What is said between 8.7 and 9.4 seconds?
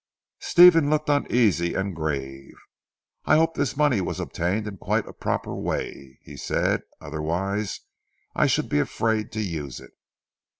afraid